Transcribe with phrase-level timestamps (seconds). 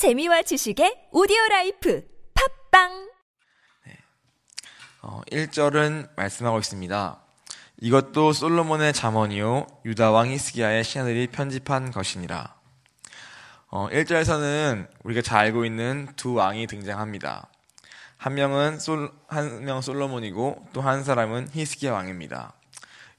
[0.00, 2.02] 재미와 지식의 오디오 라이프
[2.70, 3.10] 팟빵
[5.02, 7.20] 어, 1절은 말씀하고 있습니다.
[7.82, 12.54] 이것도 솔로몬의 잠언이요 유다 왕 히스기야의 신하들이 편집한 것이니라.
[13.68, 17.50] 어, 1절에서는 우리가 잘 알고 있는 두 왕이 등장합니다.
[18.16, 22.54] 한 명은 솔, 한 명 솔로몬이고 또 한 사람은 히스기야 왕입니다.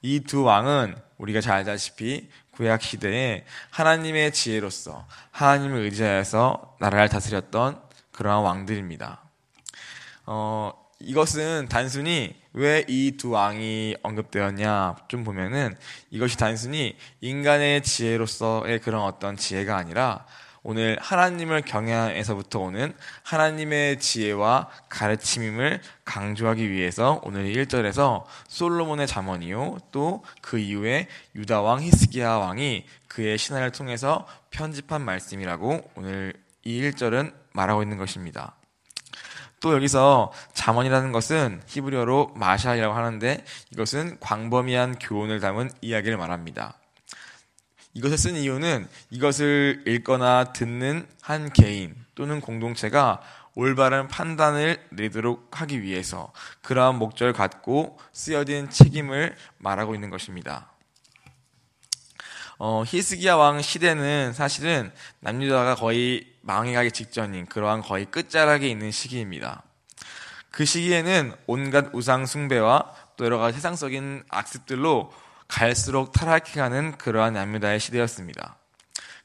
[0.01, 2.27] 이 두 왕은 우리가 잘 알다시피
[2.61, 9.19] 구약 시대에 하나님의 지혜로서 하나님을 의지하여서 나라를 다스렸던 그러한 왕들입니다.
[10.27, 15.75] 어, 이것은 단순히 왜 이 두 왕이 언급되었냐 좀 보면은
[16.11, 20.27] 이것이 단순히 인간의 지혜로서의 그런 어떤 지혜가 아니라
[20.63, 22.93] 오늘 하나님을 경외에서부터 오는
[23.23, 32.35] 하나님의 지혜와 가르침임을 강조하기 위해서 오늘 1절에서 솔로몬의 잠언이요 또 그 이후에 유다 왕 히스기야
[32.35, 38.55] 왕이 그의 신화를 통해서 편집한 말씀이라고 오늘 이 1절은 말하고 있는 것입니다.
[39.61, 46.80] 또 여기서 잠언이라는 것은 히브리어로 마샬이라고 하는데 이것은 광범위한 교훈을 담은 이야기를 말합니다.
[47.93, 53.21] 이것을 쓴 이유는 이것을 읽거나 듣는 한 개인 또는 공동체가
[53.53, 60.71] 올바른 판단을 내도록 하기 위해서 그러한 목적을 갖고 쓰여진 책임을 말하고 있는 것입니다.
[62.57, 69.63] 어, 히스기야 왕 시대는 사실은 남유다가 거의 망해가기 직전인 그러한 거의 끝자락에 있는 시기입니다.
[70.51, 75.11] 그 시기에는 온갖 우상 숭배와 또 여러 가지 세상적인 악습들로
[75.51, 78.57] 갈수록 타락해가는 그러한 남유다의 시대였습니다.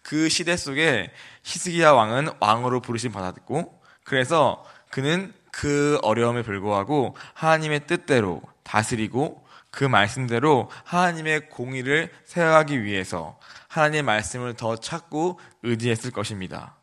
[0.02, 1.12] 그 시대 속에
[1.44, 10.68] 히스기야 왕은 왕으로 부르심 받았고 그래서 그는 그 어려움에 불구하고 하나님의 뜻대로 다스리고 그 말씀대로
[10.84, 13.38] 하나님의 공의를 세워가기 위해서
[13.68, 16.74] 하나님의 말씀을 더 찾고 의지했을 것입니다.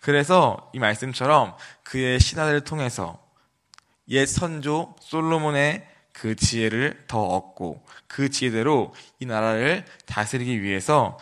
[0.00, 3.22] 그래서 이 말씀처럼 그의 신하들을 통해서
[4.08, 11.18] 옛 선조 솔로몬의 그 지혜를 더 얻고 그 지혜대로 이 나라를 다스리기 위해서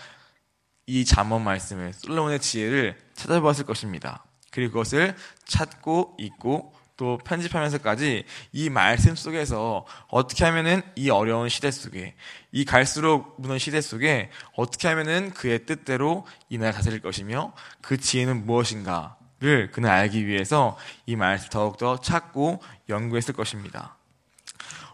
[0.87, 4.25] 이 잠언 말씀을 솔로몬의 지혜를 찾아보았을 것입니다.
[4.51, 5.15] 그리고 그것을
[5.45, 12.15] 찾고 있고 또 편집하면서까지 이 말씀 속에서 어떻게 하면은 이 어려운 시대 속에
[12.51, 17.53] 이 갈수록 무는 시대 속에 어떻게 하면은 그의 뜻대로 이 나라 다스릴 것이며
[17.83, 20.77] 그 지혜는 무엇인가를 그는 알기 위해서
[21.07, 23.98] 이 말씀 더욱더 찾고 연구했을 것입니다.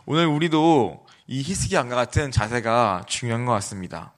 [0.07, 4.13] 오늘 우리도 이 히스기 왕과 같은 자세가 중요한 것 같습니다.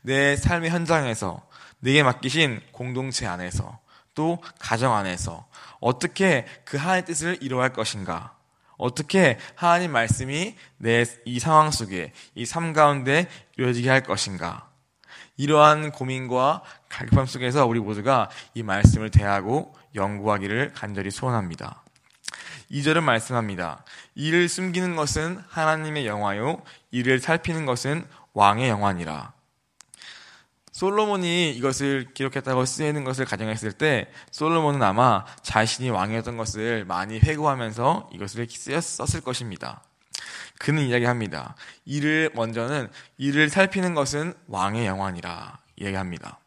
[0.00, 1.42] 내 삶의 현장에서
[1.80, 3.78] 내게 맡기신 공동체 안에서
[4.14, 5.46] 또 가정 안에서
[5.80, 8.34] 어떻게 그 하나님의 뜻을 이루어갈 것인가?
[8.78, 14.68] 어떻게 하나님 말씀이 내 이 상황 속에 이 삶 가운데 이루어지게 할 것인가?
[15.36, 21.82] 이러한 고민과 갈급함 속에서 우리 모두가 이 말씀을 대하고 연구하기를 간절히 소원합니다.
[22.70, 23.84] 2절은 말씀합니다.
[24.14, 29.32] 이를 숨기는 것은 하나님의 영화요, 이를 살피는 것은 왕의 영화니라.
[30.72, 38.46] 솔로몬이 이것을 기록했다고 쓰이는 것을 가정했을 때 솔로몬은 아마 자신이 왕이었던 것을 많이 회고하면서 이것을
[38.80, 39.82] 썼을 것입니다.
[40.58, 41.56] 그는 이야기합니다.
[41.84, 46.38] 이를 먼저는 이를 살피는 것은 왕의 영환이라 이야기합니다.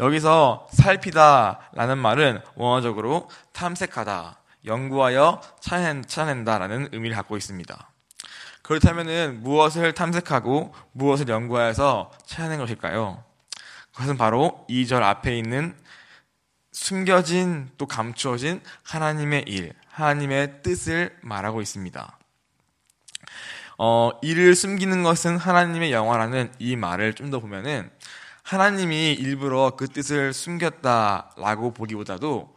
[0.00, 7.90] 여기서 살피다라는 말은 원어적으로 탐색하다, 연구하여 찾아낸다라는 의미를 갖고 있습니다.
[8.62, 13.22] 그렇다면 무엇을 탐색하고 무엇을 연구하여서 찾아낸 것일까요?
[13.92, 15.76] 그것은 바로 2절 앞에 있는
[16.72, 22.18] 숨겨진 또 감추어진 하나님의 일, 하나님의 뜻을 말하고 있습니다.
[23.78, 27.90] 어, 이를 숨기는 것은 하나님의 영화라는 이 말을 좀 더 보면은
[28.42, 32.54] 하나님이 일부러 그 뜻을 숨겼다라고 보기보다도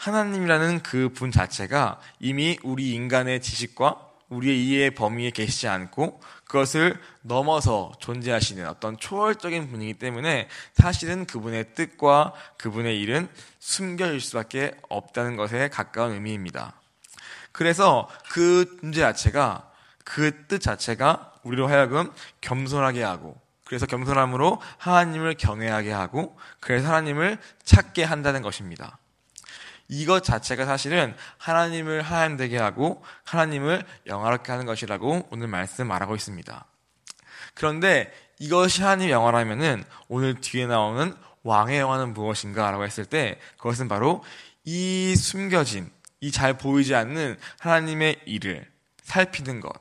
[0.00, 4.00] 하나님이라는 그 분 자체가 이미 우리 인간의 지식과
[4.30, 12.32] 우리의 이해의 범위에 계시지 않고 그것을 넘어서 존재하시는 어떤 초월적인 분이기 때문에 사실은 그분의 뜻과
[12.56, 13.28] 그분의 일은
[13.58, 16.72] 숨겨질 수밖에 없다는 것에 가까운 의미입니다.
[17.52, 19.70] 그래서 그 존재 자체가
[20.04, 22.10] 그 뜻 자체가 우리로 하여금
[22.40, 28.99] 겸손하게 하고 그래서 겸손함으로 하나님을 경외하게 하고 그래서 하나님을 찾게 한다는 것입니다.
[29.90, 36.64] 이것 자체가 사실은 하나님을 하나님 되게 하고 하나님을 영화롭게 하는 것이라고 오늘 말씀 말하고 있습니다.
[37.54, 44.22] 그런데 이것이 하나님의 영화라면은 오늘 뒤에 나오는 왕의 영화는 무엇인가 라고 했을 때 그것은 바로
[44.64, 45.90] 이 숨겨진
[46.20, 48.70] 이 잘 보이지 않는 하나님의 일을
[49.02, 49.72] 살피는 것.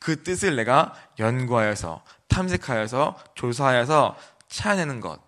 [0.00, 4.16] 그 뜻을 내가 연구하여서 탐색하여서 조사하여서
[4.48, 5.25] 찾아내는 것.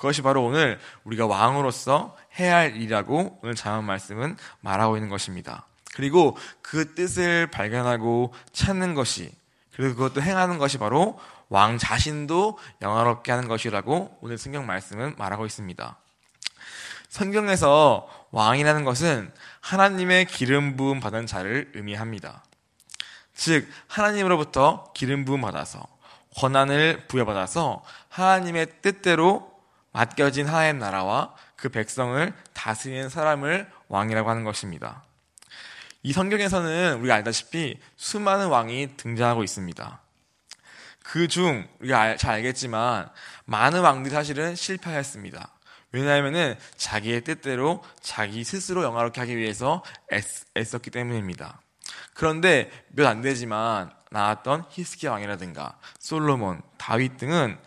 [0.00, 5.66] 그것이 바로 오늘 우리가 왕으로서 해야 할 일이라고 오늘 자문 말씀은 말하고 있는 것입니다.
[5.94, 9.30] 그리고 그 뜻을 발견하고 찾는 것이
[9.76, 11.20] 그리고 그것도 행하는 것이 바로
[11.50, 15.96] 왕 자신도 영화롭게 하는 것이라고 오늘 성경 말씀은 말하고 있습니다.
[17.10, 19.30] 성경에서 왕이라는 것은
[19.60, 22.42] 하나님의 기름 부음 받은 자를 의미합니다.
[23.34, 25.86] 즉 하나님으로부터 기름 부음 받아서
[26.36, 29.50] 권한을 부여받아서 하나님의 뜻대로
[29.92, 35.04] 맡겨진 하나님 나라와 그 백성을 다스리는 사람을 왕이라고 하는 것입니다.
[36.02, 40.00] 이 성경에서는 우리가 알다시피 수많은 왕이 등장하고 있습니다.
[41.02, 43.10] 그 중 우리가 잘 알겠지만
[43.44, 45.50] 많은 왕들이 사실은 실패하였습니다.
[45.92, 49.82] 왜냐하면 자기의 뜻대로 자기 스스로 영화롭게 하기 위해서
[50.12, 51.60] 애썼, 기 때문입니다.
[52.14, 57.58] 그런데 몇 안 되지만 나왔던 히스기야 왕이라든가 솔로몬, 다윗 등은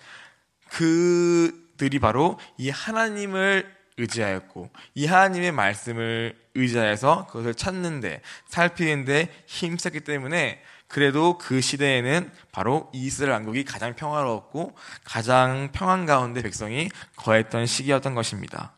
[0.69, 10.61] 그 들이 바로 이 하나님을 의지하였고 이 하나님의 말씀을 의지하여서 그것을 찾는데 살피는데 힘썼기 때문에
[10.87, 18.73] 그래도 그 시대에는 바로 이스라엘 왕국이 가장 평화로웠고 가장 평안 가운데 백성이 거했던 시기였던 것입니다.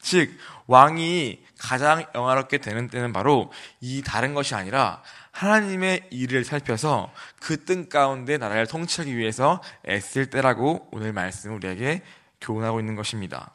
[0.00, 7.64] 즉 왕이 가장 영화롭게 되는 때는 바로 이 다른 것이 아니라 하나님의 일을 살펴서 그
[7.64, 12.02] 뜬 가운데 나라를 통치하기 위해서 애쓸 때라고 오늘 말씀 우리에게
[12.40, 13.52] 교훈하고 있는 것입니다.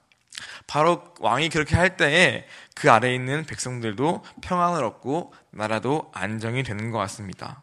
[0.68, 6.98] 바로 왕이 그렇게 할 때에 그 아래에 있는 백성들도 평안을 얻고 나라도 안정이 되는 것
[7.00, 7.62] 같습니다.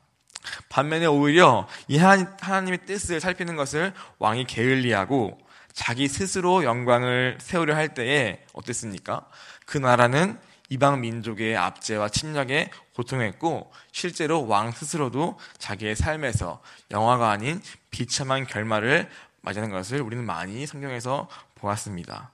[0.69, 5.39] 반면에 오히려 이 하나님의 뜻을 살피는 것을 왕이 게을리하고
[5.79, 9.25] 자기 스스로 영광을 세우려 할 때에 어땠습니까?
[9.65, 10.37] 그 나라는
[10.71, 16.61] 이방 민족의 압제와 침략에 고통했고 실제로 왕 스스로도 자기의 삶에서
[16.91, 19.09] 영화가 아닌 비참한 결말을
[19.43, 22.33] 맞이하는 것을 우리는 많이 성경에서 보았습니다.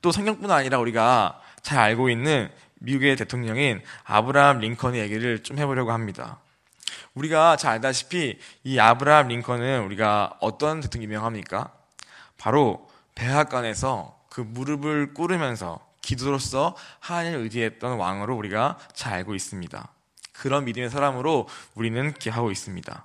[0.00, 6.38] 또 성경뿐 아니라 우리가 잘 알고 있는 미국의 대통령인 아브라함 링컨의 얘기를 좀 해보려고 합니다.
[7.14, 11.77] 우리가 잘 알다시피 이 아브라함 링컨은 우리가 어떤 대통령이 유명합니까?
[12.38, 19.88] 바로 백악관에서 그 무릎을 꿇으면서 기도로서 하나님을 의지했던 왕으로 우리가 잘 알고 있습니다.
[20.32, 23.04] 그런 믿음의 사람으로 우리는 기하고 있습니다.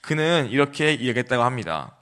[0.00, 1.96] 그는 이렇게 이야기했다고 합니다.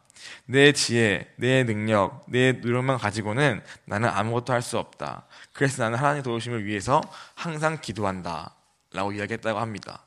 [0.45, 5.25] 내 지혜, 내 능력, 내 노력만 가지고는 나는 아무것도 할 수 없다.
[5.53, 7.01] 그래서 나는 하나님 도우심을 위해서
[7.35, 8.55] 항상 기도한다.
[8.93, 10.03] 라고 이야기했다고 합니다.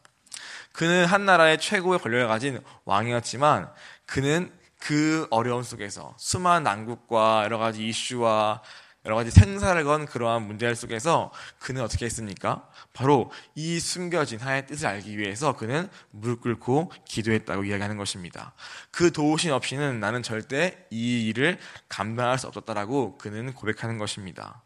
[0.71, 3.69] 그는 한 나라의 최고의 권력을 가진 왕이었지만
[4.05, 8.61] 그는 그 어려움 속에서 수많은 난국과 여러 가지 이슈와
[9.05, 12.67] 여러 가지 생사를 건 그러한 문제들 속에서 그는 어떻게 했습니까?
[12.93, 18.53] 바로 이 숨겨진 하나의 뜻을 알기 위해서 그는 무릎 꿇고 기도했다고 이야기하는 것입니다.
[18.91, 21.57] 그 도우심 없이는 나는 절대 이 일을
[21.89, 24.61] 감당할 수 없었다라고 그는 고백하는 것입니다.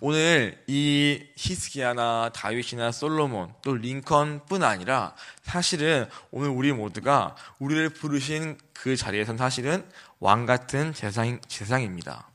[0.00, 8.96] 오늘 이 히스기야나 다윗이나 솔로몬 또 링컨뿐 아니라 사실은 오늘 우리 모두가 우리를 부르신 그
[8.96, 9.88] 자리에선 사실은
[10.20, 12.28] 왕 같은 재상, 재상입니다.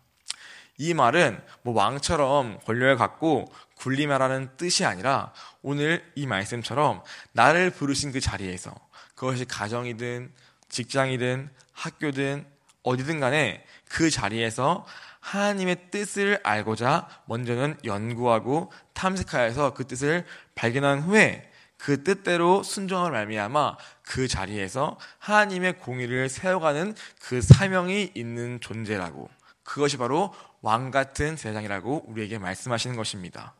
[0.78, 5.32] 이 말은 뭐 왕처럼 권력을 갖고 군림하라는 뜻이 아니라
[5.62, 7.04] 오늘 이 말씀처럼
[7.34, 8.74] 나를 부르신 그 자리에서
[9.14, 10.32] 그것이 가정이든
[10.70, 12.46] 직장이든 학교든
[12.82, 14.86] 어디든 간에 그 자리에서
[15.22, 24.28] 하나님의 뜻을 알고자 먼저는 연구하고 탐색하여서 그 뜻을 발견한 후에 그 뜻대로 순종을 말미암아 그
[24.28, 29.30] 자리에서 하나님의 공의를 세워가는 그 사명이 있는 존재라고
[29.64, 33.54] 그것이 바로 왕 같은 세상이라고 우리에게 말씀하시는 것입니다.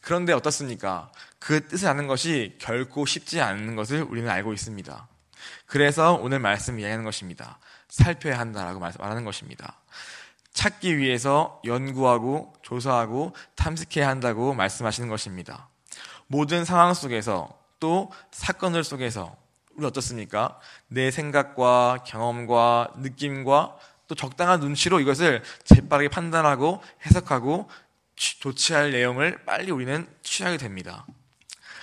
[0.00, 1.10] 그런데 어떻습니까?
[1.40, 5.08] 그 뜻을 아는 것이 결코 쉽지 않은 것을 우리는 알고 있습니다.
[5.66, 7.58] 그래서 오늘 말씀 이야기하는 것입니다.
[7.88, 9.80] 살펴야 한다라고 말하는 것입니다.
[10.56, 15.68] 찾기 위해서 연구하고 조사하고 탐색해야 한다고 말씀하시는 것입니다.
[16.26, 19.36] 모든 상황 속에서 또 사건들 속에서
[19.76, 20.58] 우리 어떻습니까?
[20.88, 23.76] 내 생각과 경험과 느낌과
[24.08, 27.68] 또 적당한 눈치로 이것을 재빠르게 판단하고 해석하고
[28.16, 31.04] 조치할 내용을 빨리 우리는 취하게 됩니다.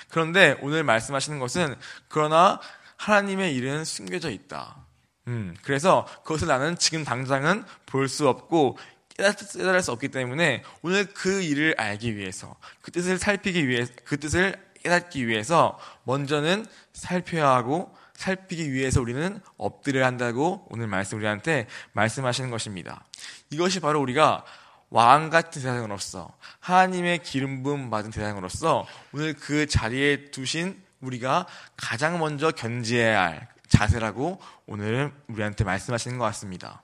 [0.10, 1.76] 그런데 오늘 말씀하시는 것은
[2.08, 2.60] 그러나
[2.98, 4.83] 하나님의 일은 숨겨져 있다.
[5.28, 8.78] 음, 그래서 그것을 나는 지금 당장은 볼 수 없고
[9.16, 14.56] 깨달을 수 없기 때문에 오늘 그 일을 알기 위해서 그 뜻을 살피기 위해 그 뜻을
[14.82, 23.06] 깨닫기 위해서 먼저는 살펴야 하고 살피기 위해서 우리는 엎드려야 한다고 오늘 말씀 우리한테 말씀하시는 것입니다.
[23.50, 24.44] 이것이 바로 우리가
[24.90, 32.52] 왕 같은 대상으로서 하나님의 기름 부음 받은 대상으로서 오늘 그 자리에 두신 우리가 가장 먼저
[32.52, 36.84] 견지해야 할 자세라고 오늘 우리한테 말씀하시는 것 같습니다.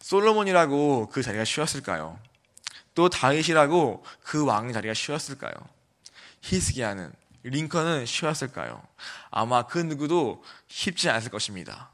[0.00, 2.18] 솔로몬이라고 그 자리가 쉬웠을까요?
[2.94, 5.52] 또 다윗이라고 그 왕의 자리가 쉬웠을까요?
[6.42, 7.12] 히스기야는
[7.42, 8.80] 링컨은 쉬웠을까요?
[9.30, 11.90] 아마 그 누구도 쉽지 않았을 것입니다.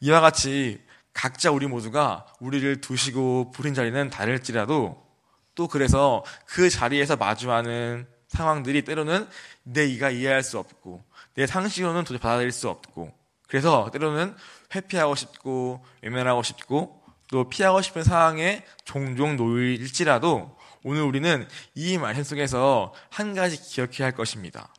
[0.00, 5.06] 이와 같이 각자 우리 모두가 우리를 두시고 부린 자리는 다를지라도
[5.54, 9.28] 또 그래서 그 자리에서 마주하는 상황들이 때로는
[9.62, 11.04] 내 이가 이해할 수 없고
[11.36, 13.12] 내 상식으로는 도저히 받아들일 수 없고
[13.48, 14.34] 그래서 때로는
[14.74, 22.94] 회피하고 싶고 외면하고 싶고 또 피하고 싶은 상황에 종종 놓일지라도 오늘 우리는 이 말씀 속에서
[23.10, 24.72] 한 가지 기억해야 할 것입니다.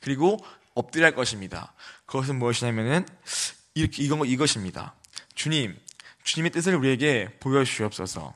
[0.00, 0.38] 그리고
[0.74, 1.72] 엎드려야 할 것입니다.
[2.04, 3.06] 그것은 무엇이냐면은
[3.74, 4.94] 이렇게 이건 이것입니다.
[5.34, 5.78] 주님,
[6.24, 8.34] 주님의 뜻을 우리에게 보여주시옵소서.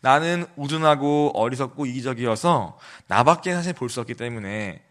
[0.00, 4.83] 나는 우둔하고 어리석고 이기적이어서 나밖에 사실 볼 수 없기 때문에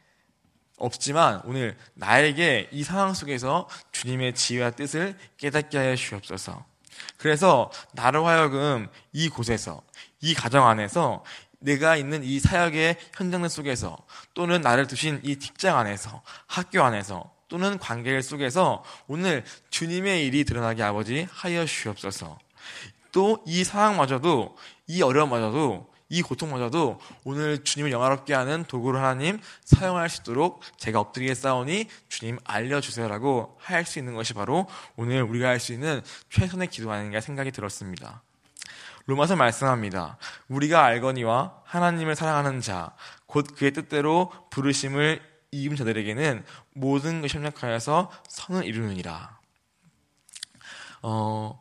[0.78, 6.66] 없지만 오늘 나에게 이 상황 속에서 주님의 지혜와 뜻을 깨닫게 하여 주옵소서.
[7.18, 9.82] 그래서 나를 하여금 이 곳에서
[10.22, 11.24] 이 가정 안에서
[11.60, 13.98] 내가 있는 이 사역의 현장 속에서
[14.34, 20.84] 또는 나를 두신 이 직장 안에서 학교 안에서 또는 관계 속에서 오늘 주님의 일이 드러나게
[20.84, 22.38] 아버지 하여 주옵소서.
[23.14, 30.22] 또 이 상황마저도 이 어려움마저도 이 고통마저도 오늘 주님을 영화롭게 하는 도구를 하나님 사용할 수
[30.22, 36.02] 있도록 제가 엎드리겠사오니 주님 알려주세요라고 할 수 있는 것이 바로 오늘 우리가 할 수 있는
[36.30, 38.22] 최선의 기도 아닌가 생각이 들었습니다.
[39.08, 40.18] 로마서 말씀합니다.
[40.50, 42.92] 우리가 알거니와 하나님을 사랑하는 자,
[43.26, 45.20] 곧 그의 뜻대로 부르심을
[45.52, 49.40] 이은 자들에게는 모든 것이 협력하여서 선을 이루느니라.
[51.02, 51.60] 어,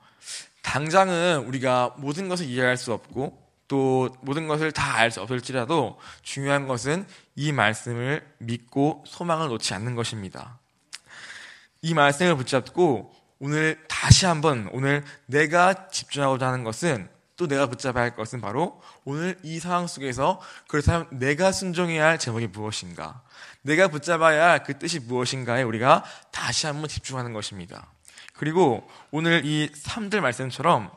[0.62, 3.41] 당장은 우리가 모든 것을 이해할 수 없고
[3.72, 9.94] 또 모든 것을 다 알 수 없을지라도 중요한 것은 이 말씀을 믿고 소망을 놓지 않는
[9.94, 10.58] 것입니다.
[11.80, 18.14] 이 말씀을 붙잡고 오늘 다시 한번 오늘 내가 집중하고자 하는 것은 또 내가 붙잡아야 할
[18.14, 20.38] 것은 바로 오늘 이 상황 속에서
[20.68, 23.22] 그렇다면 내가 순종해야 할 제목이 무엇인가?
[23.62, 27.86] 내가 붙잡아야 할 그 뜻이 무엇인가에 우리가 다시 한번 집중하는 것입니다.
[28.34, 30.90] 그리고 오늘 이 3들 말씀처럼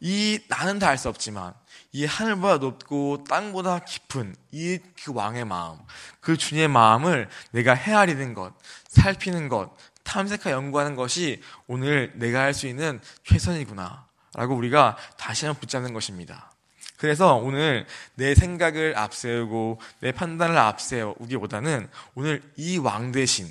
[0.00, 1.52] 이 나는 다 알 수 없지만
[1.92, 5.78] 이 하늘보다 높고 땅보다 깊은 이 그 왕의 마음,
[6.20, 8.52] 그 주님의 마음을 내가 헤아리는 것,
[8.88, 14.06] 살피는 것, 탐색하 연구하는 것이 오늘 내가 할 수 있는 최선이구나.
[14.34, 16.52] 라고 우리가 다시 한번 붙잡는 것입니다.
[16.96, 23.48] 그래서 오늘 내 생각을 앞세우고 내 판단을 앞세우기보다는 오늘 이 왕 대신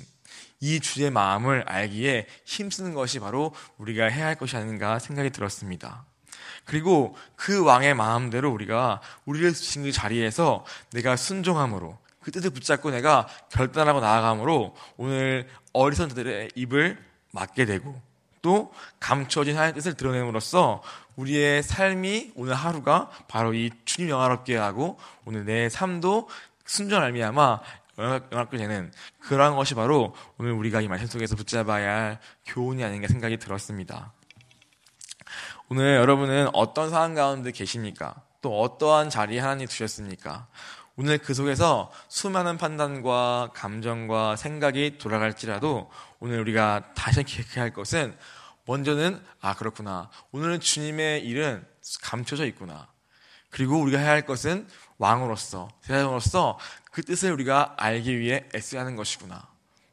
[0.60, 6.04] 이 주의 마음을 알기에 힘쓰는 것이 바로 우리가 해야 할 것이 아닌가 생각이 들었습니다.
[6.70, 13.26] 그리고 그 왕의 마음대로 우리가 우리를 주신 그 자리에서 내가 순종함으로 그 뜻을 붙잡고 내가
[13.50, 16.96] 결단하고 나아감으로 오늘 어리석은 자들의 입을
[17.32, 18.00] 막게 되고
[18.40, 20.80] 또 감춰진 하나님의 뜻을 드러냄으로써
[21.16, 26.28] 우리의 삶이 오늘 하루가 바로 이 주님 영화롭게 하고 오늘 내 삶도
[26.66, 27.58] 순전 알미야마
[27.98, 33.38] 영화롭게 되는 그러한 것이 바로 오늘 우리가 이 말씀 속에서 붙잡아야 할 교훈이 아닌가 생각이
[33.38, 34.12] 들었습니다.
[35.72, 38.16] 오늘 여러분은 어떤 상황 가운데 계십니까?
[38.42, 40.48] 또 어떠한 자리에 하나님 두셨습니까?
[40.96, 48.16] 오늘 그 속에서 수많은 판단과 감정과 생각이 돌아갈지라도 오늘 우리가 다시 기억해야 할 것은
[48.66, 51.64] 먼저는 아 그렇구나 오늘은 주님의 일은
[52.02, 52.88] 감춰져 있구나
[53.48, 54.66] 그리고 우리가 해야 할 것은
[54.98, 56.58] 왕으로서 대장으로서
[56.90, 59.46] 그 뜻을 우리가 알기 위해 애써야 하는 것이구나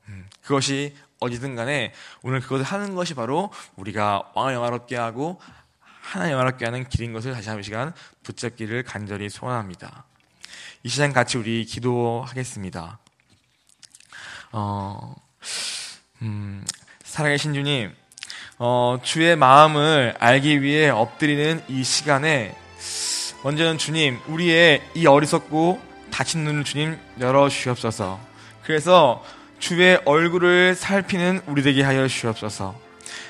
[0.08, 1.94] 음, 그것이 어디든 간에
[2.24, 5.40] 오늘 그것을 하는 것이 바로 우리가 왕을 영화롭게 하고
[6.08, 10.06] 하나님 영화롭게 하는 길인 것을 다시 한번 시간 붙잡기를 간절히 소원합니다.
[10.84, 12.98] 이 시간 같이 우리 기도하겠습니다.
[14.54, 15.16] 어,
[16.22, 16.64] 음,
[17.04, 17.94] 살아계신 주님,
[18.58, 22.56] 어, 주의 마음을 알기 위해 엎드리는 이 시간에
[23.44, 28.18] 먼저는 주님, 우리의 이 어리석고 다친 눈을 주님 열어 주옵소서.
[28.64, 29.26] 그래서
[29.60, 32.87] 주의 얼굴을 살피는 우리 되게 하여 주옵소서.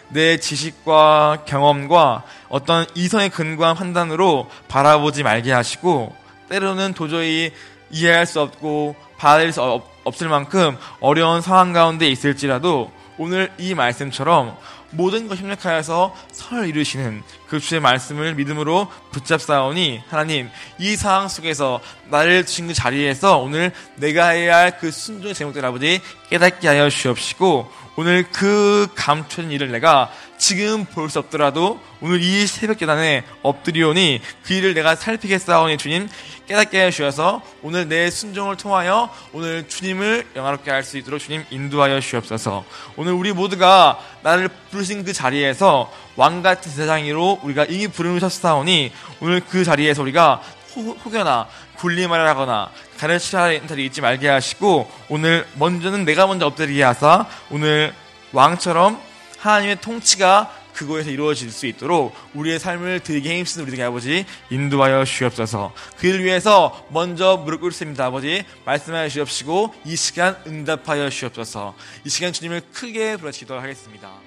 [0.10, 6.16] 내 지식과 경험과 어떤 이성의 근거한 판단으로 바라보지 말게 하시고
[6.50, 7.52] 때로는 도저히
[7.90, 14.58] 이해할 수 없고 받아들일 수 없을 만큼 어려운 상황 가운데 있을지라도 오늘 이 말씀처럼
[14.92, 20.50] 모든 것 협력하여서 선을 이루시는 그 주의 말씀을 믿음으로 붙잡사오니 하나님
[20.80, 26.01] 이 상황 속에서 나를 주신 그 자리에서 오늘 내가 해야 할 그 순종의 제목들 아버지
[26.30, 32.77] 깨닫게 하여 주옵시고 오늘 그 감춘 일을 내가 지금 볼 수 없더라도 오늘 이 새벽
[32.77, 36.08] 계단에 엎드리오니 그 일을 내가 살피겠사오니 주님
[36.48, 42.00] 깨닫게 해 주셔서 오늘 내 순종을 통하여 오늘 주님을 영화롭게 할 수 있도록 주님 인도하여
[42.00, 42.66] 주옵소서.
[42.98, 49.64] 오늘 우리 모두가 나를 부르신 그 자리에서 왕 같은 세상으로 우리가 이미 부르셨사오니 오늘 그
[49.64, 50.42] 자리에서 우리가
[50.76, 51.48] 호, 혹여나
[51.78, 52.70] 군림을 하거나
[53.00, 57.94] 가르치라 인탈이 잊지 말게 하시고 오늘 먼저는 내가 먼저 엎드리게 하사 오늘
[58.34, 59.00] 왕처럼
[59.38, 65.74] 하나님의 통치가 그곳에서 이루어질 수 있도록 우리의 삶을 드리게 힘쓰는 우리 들 아버지 인도하여 주옵소서.
[65.98, 71.76] 그를 위해서 먼저 무릎 꿇습니다 아버지 말씀하여 주옵시고 이 시간 응답하여 주옵소서.
[72.06, 74.27] 이 시간 주님을 크게 불러 기도하겠습니다.